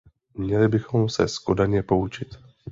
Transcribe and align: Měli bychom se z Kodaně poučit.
Měli 0.33 0.67
bychom 0.67 1.09
se 1.09 1.27
z 1.27 1.37
Kodaně 1.37 1.83
poučit. 1.83 2.27